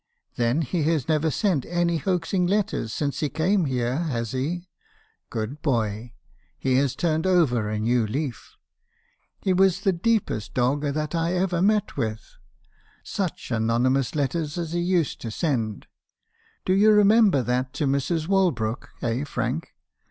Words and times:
"'Then 0.35 0.63
he 0.63 0.81
has 0.81 1.07
never 1.07 1.29
sent 1.29 1.63
any 1.67 1.97
hoaxing 1.97 2.47
letters 2.47 2.91
since 2.91 3.19
he 3.19 3.29
came 3.29 3.65
here, 3.65 3.97
has 3.99 4.31
he? 4.31 4.67
Good 5.29 5.61
boy! 5.61 6.15
He 6.57 6.77
has 6.77 6.95
turned 6.95 7.27
over 7.27 7.69
a 7.69 7.77
new 7.77 8.07
leaf. 8.07 8.55
He 9.43 9.53
was 9.53 9.81
the 9.81 9.93
deepest 9.93 10.55
dog 10.55 10.83
at 10.85 10.95
that 10.95 11.13
I 11.13 11.33
ever 11.35 11.61
met 11.61 11.97
with. 11.97 12.37
Such 13.03 13.51
anonymous 13.51 14.15
letters 14.15 14.57
as 14.57 14.71
he 14.73 14.79
used 14.79 15.21
to 15.21 15.29
send! 15.29 15.85
Do 16.65 16.73
you 16.73 16.89
remember 16.93 17.43
that 17.43 17.71
to 17.73 17.85
Mrs. 17.85 18.27
Wal 18.27 18.49
brook, 18.49 18.89
eh 19.03 19.23
Frank? 19.23 19.75